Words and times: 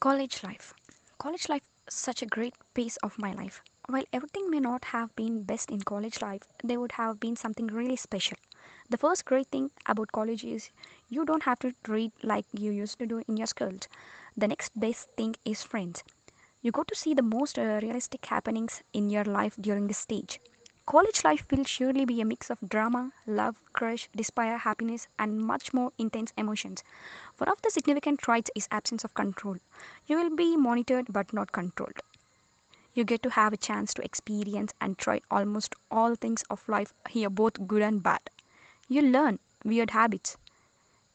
College 0.00 0.42
life. 0.42 0.72
College 1.18 1.50
life 1.50 1.62
such 1.88 2.22
a 2.22 2.26
great 2.26 2.54
piece 2.72 2.96
of 2.98 3.18
my 3.18 3.32
life. 3.34 3.60
While 3.88 4.04
everything 4.10 4.50
may 4.50 4.58
not 4.58 4.86
have 4.86 5.14
been 5.16 5.42
best 5.42 5.70
in 5.70 5.82
college 5.82 6.22
life, 6.22 6.42
there 6.64 6.80
would 6.80 6.92
have 6.92 7.20
been 7.20 7.36
something 7.36 7.66
really 7.66 7.96
special. 7.96 8.38
The 8.88 8.96
first 8.96 9.26
great 9.26 9.48
thing 9.48 9.70
about 9.84 10.12
college 10.12 10.44
is 10.44 10.70
you 11.10 11.26
don't 11.26 11.42
have 11.42 11.58
to 11.60 11.74
read 11.86 12.12
like 12.22 12.46
you 12.52 12.70
used 12.72 12.98
to 13.00 13.06
do 13.06 13.22
in 13.28 13.36
your 13.36 13.46
schools. 13.46 13.88
The 14.36 14.48
next 14.48 14.78
best 14.80 15.10
thing 15.16 15.36
is 15.44 15.62
friends. 15.62 16.02
You 16.62 16.72
go 16.72 16.82
to 16.84 16.94
see 16.94 17.12
the 17.14 17.22
most 17.22 17.58
uh, 17.58 17.80
realistic 17.82 18.24
happenings 18.24 18.82
in 18.94 19.10
your 19.10 19.24
life 19.24 19.56
during 19.60 19.88
this 19.88 19.98
stage. 19.98 20.40
College 20.86 21.24
life 21.24 21.44
will 21.50 21.64
surely 21.64 22.04
be 22.04 22.20
a 22.20 22.24
mix 22.24 22.48
of 22.48 22.58
drama, 22.68 23.12
love, 23.26 23.56
crush, 23.72 24.08
despair, 24.16 24.56
happiness, 24.56 25.08
and 25.18 25.40
much 25.40 25.74
more 25.74 25.92
intense 25.98 26.32
emotions. 26.38 26.84
One 27.38 27.48
of 27.48 27.60
the 27.60 27.70
significant 27.70 28.20
traits 28.20 28.50
is 28.54 28.68
absence 28.70 29.04
of 29.04 29.12
control. 29.12 29.56
You 30.06 30.16
will 30.16 30.34
be 30.34 30.56
monitored 30.56 31.12
but 31.12 31.32
not 31.32 31.52
controlled. 31.52 32.00
You 32.94 33.04
get 33.04 33.22
to 33.24 33.30
have 33.30 33.52
a 33.52 33.56
chance 33.58 33.92
to 33.94 34.04
experience 34.04 34.72
and 34.80 34.96
try 34.96 35.20
almost 35.30 35.74
all 35.90 36.14
things 36.14 36.44
of 36.50 36.68
life 36.68 36.94
here, 37.10 37.30
both 37.30 37.66
good 37.66 37.82
and 37.82 38.02
bad. 38.02 38.30
You 38.88 39.02
learn 39.02 39.40
weird 39.64 39.90
habits, 39.90 40.36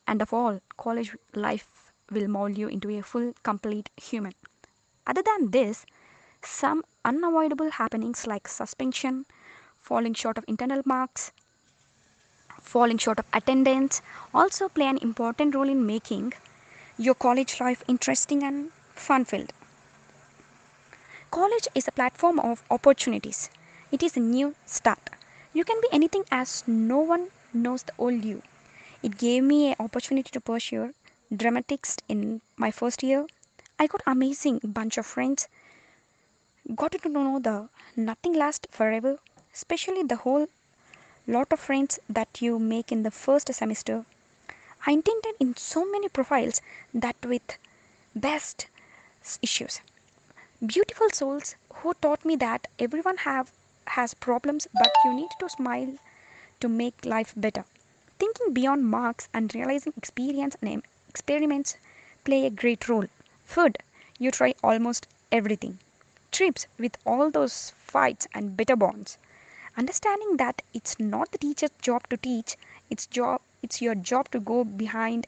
and 0.05 0.21
of 0.21 0.33
all, 0.33 0.59
college 0.77 1.15
life 1.33 1.91
will 2.11 2.27
mold 2.27 2.57
you 2.57 2.67
into 2.67 2.89
a 2.97 3.01
full, 3.01 3.33
complete 3.43 3.89
human. 3.95 4.33
Other 5.07 5.23
than 5.23 5.51
this, 5.51 5.85
some 6.43 6.83
unavoidable 7.05 7.71
happenings 7.71 8.27
like 8.27 8.47
suspension, 8.47 9.25
falling 9.81 10.13
short 10.13 10.37
of 10.37 10.45
internal 10.47 10.81
marks, 10.85 11.31
falling 12.61 12.97
short 12.97 13.19
of 13.19 13.25
attendance 13.33 14.01
also 14.33 14.69
play 14.69 14.87
an 14.87 14.97
important 14.99 15.55
role 15.55 15.67
in 15.67 15.85
making 15.85 16.33
your 16.97 17.15
college 17.15 17.59
life 17.59 17.83
interesting 17.87 18.43
and 18.43 18.71
fun 18.95 19.25
filled. 19.25 19.51
College 21.31 21.67
is 21.73 21.87
a 21.87 21.91
platform 21.91 22.39
of 22.39 22.63
opportunities. 22.69 23.49
It 23.91 24.03
is 24.03 24.15
a 24.15 24.19
new 24.19 24.55
start. 24.65 25.09
You 25.53 25.63
can 25.63 25.81
be 25.81 25.87
anything 25.91 26.23
as 26.31 26.63
no 26.67 26.99
one 26.99 27.29
knows 27.53 27.83
the 27.83 27.93
old 27.97 28.23
you. 28.23 28.41
It 29.01 29.17
gave 29.17 29.43
me 29.43 29.69
an 29.69 29.75
opportunity 29.79 30.29
to 30.31 30.39
pursue 30.41 30.93
dramatics 31.35 31.97
in 32.07 32.41
my 32.57 32.69
first 32.71 33.01
year. 33.01 33.25
I 33.79 33.87
got 33.87 34.01
amazing 34.05 34.59
bunch 34.63 34.97
of 34.97 35.05
friends. 35.05 35.47
Got 36.75 36.91
to 36.91 37.09
know 37.09 37.39
the 37.39 37.69
nothing 37.95 38.33
lasts 38.33 38.67
forever, 38.69 39.17
especially 39.53 40.03
the 40.03 40.15
whole 40.17 40.47
lot 41.27 41.51
of 41.51 41.59
friends 41.59 41.99
that 42.09 42.41
you 42.41 42.59
make 42.59 42.91
in 42.91 43.03
the 43.03 43.11
first 43.11 43.53
semester. 43.53 44.05
I 44.85 44.91
intended 44.91 45.35
in 45.39 45.55
so 45.57 45.85
many 45.85 46.09
profiles 46.09 46.61
that 46.93 47.17
with 47.25 47.57
best 48.15 48.67
issues. 49.41 49.81
Beautiful 50.65 51.09
souls 51.11 51.55
who 51.75 51.93
taught 51.95 52.25
me 52.25 52.35
that 52.37 52.67
everyone 52.79 53.17
have 53.17 53.51
has 53.87 54.13
problems 54.13 54.67
but 54.73 54.91
you 55.05 55.13
need 55.13 55.29
to 55.39 55.49
smile 55.49 55.97
to 56.61 56.69
make 56.69 57.05
life 57.05 57.33
better. 57.35 57.65
Thinking 58.19 58.53
beyond 58.53 58.85
marks 58.89 59.27
and 59.33 59.53
realizing 59.55 59.93
experience 59.97 60.55
and 60.61 60.83
experiments 61.09 61.77
play 62.23 62.45
a 62.45 62.49
great 62.51 62.87
role. 62.87 63.07
Food, 63.45 63.79
you 64.19 64.31
try 64.31 64.55
almost 64.63 65.07
everything. 65.31 65.79
Trips 66.31 66.67
with 66.77 66.97
all 67.05 67.29
those 67.31 67.71
fights 67.71 68.27
and 68.33 68.55
bitter 68.55 68.75
bonds. 68.75 69.17
Understanding 69.77 70.37
that 70.37 70.61
it's 70.73 70.99
not 70.99 71.31
the 71.31 71.37
teacher's 71.37 71.71
job 71.81 72.07
to 72.09 72.17
teach, 72.17 72.57
it's 72.89 73.05
job 73.07 73.41
it's 73.63 73.81
your 73.81 73.95
job 73.95 74.29
to 74.31 74.39
go 74.39 74.63
behind 74.63 75.27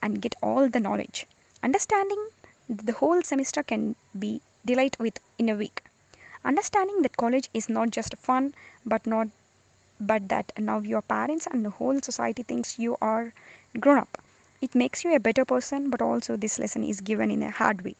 and 0.00 0.22
get 0.22 0.36
all 0.42 0.68
the 0.68 0.80
knowledge. 0.80 1.26
Understanding 1.62 2.28
the 2.68 2.92
whole 2.92 3.20
semester 3.22 3.62
can 3.62 3.96
be 4.18 4.42
delight 4.64 4.96
with 5.00 5.18
in 5.38 5.48
a 5.48 5.56
week. 5.56 5.82
Understanding 6.44 7.02
that 7.02 7.16
college 7.16 7.50
is 7.52 7.68
not 7.68 7.90
just 7.90 8.16
fun 8.16 8.54
but 8.86 9.06
not 9.06 9.28
but 10.00 10.28
that 10.28 10.52
now 10.58 10.78
your 10.78 11.02
parents 11.02 11.46
and 11.46 11.64
the 11.64 11.70
whole 11.70 12.00
society 12.00 12.42
thinks 12.42 12.78
you 12.78 12.96
are 13.02 13.34
grown 13.78 13.98
up. 13.98 14.22
It 14.60 14.74
makes 14.74 15.04
you 15.04 15.14
a 15.14 15.20
better 15.20 15.44
person, 15.44 15.90
but 15.90 16.00
also 16.00 16.36
this 16.36 16.58
lesson 16.58 16.84
is 16.84 17.00
given 17.00 17.30
in 17.30 17.42
a 17.42 17.50
hard 17.50 17.82
way, 17.82 17.96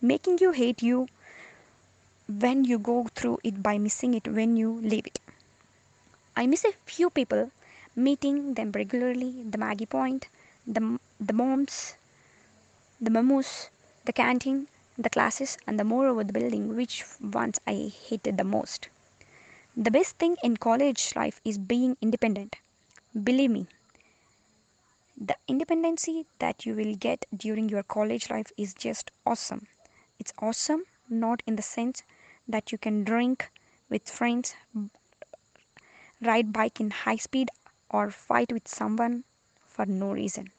making 0.00 0.38
you 0.38 0.52
hate 0.52 0.82
you 0.82 1.08
when 2.28 2.64
you 2.64 2.78
go 2.78 3.08
through 3.14 3.40
it 3.42 3.62
by 3.62 3.78
missing 3.78 4.14
it 4.14 4.28
when 4.28 4.56
you 4.56 4.80
leave 4.80 5.06
it. 5.06 5.18
I 6.36 6.46
miss 6.46 6.64
a 6.64 6.72
few 6.84 7.10
people, 7.10 7.50
meeting 7.94 8.54
them 8.54 8.72
regularly, 8.72 9.44
the 9.48 9.58
Maggi 9.58 9.88
Point, 9.88 10.28
the, 10.66 10.98
the 11.20 11.32
moms, 11.32 11.94
the 13.00 13.10
memos, 13.10 13.70
the 14.04 14.12
canteen, 14.12 14.66
the 14.98 15.10
classes, 15.10 15.58
and 15.66 15.78
the 15.78 15.84
moreover 15.84 16.24
the 16.24 16.32
building, 16.32 16.74
which 16.76 17.04
once 17.20 17.60
I 17.66 17.92
hated 18.08 18.36
the 18.36 18.44
most. 18.44 18.88
The 19.76 19.90
best 19.90 20.18
thing 20.18 20.36
in 20.42 20.56
college 20.56 21.14
life 21.14 21.40
is 21.44 21.58
being 21.58 21.96
independent. 22.00 22.56
Believe 23.22 23.50
me, 23.50 23.66
the 25.16 25.36
independency 25.46 26.26
that 26.40 26.66
you 26.66 26.74
will 26.74 26.96
get 26.96 27.26
during 27.36 27.68
your 27.68 27.82
college 27.84 28.30
life 28.30 28.50
is 28.56 28.74
just 28.74 29.10
awesome. 29.24 29.66
It's 30.18 30.32
awesome 30.38 30.84
not 31.08 31.42
in 31.46 31.56
the 31.56 31.62
sense 31.62 32.02
that 32.48 32.72
you 32.72 32.78
can 32.78 33.04
drink 33.04 33.50
with 33.88 34.08
friends, 34.08 34.54
ride 36.24 36.52
bike 36.52 36.80
in 36.80 36.90
high 36.90 37.16
speed, 37.16 37.50
or 37.90 38.10
fight 38.10 38.52
with 38.52 38.66
someone 38.68 39.24
for 39.66 39.86
no 39.86 40.12
reason. 40.12 40.50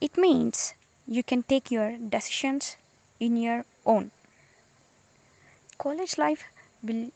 It 0.00 0.18
means 0.18 0.74
you 1.06 1.22
can 1.22 1.42
take 1.42 1.70
your 1.70 1.96
decisions 1.96 2.76
in 3.20 3.36
your 3.36 3.64
own. 3.86 4.10
College 5.78 6.18
life 6.18 6.44
will 6.82 7.10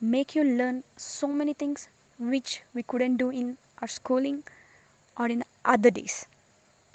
make 0.00 0.34
you 0.34 0.44
learn 0.44 0.84
so 0.96 1.28
many 1.28 1.54
things 1.54 1.88
which 2.18 2.62
we 2.74 2.82
couldn't 2.82 3.16
do 3.16 3.30
in 3.30 3.58
our 3.80 3.88
schooling 3.88 4.44
or 5.18 5.26
in 5.26 5.44
other 5.64 5.90
days. 5.90 6.26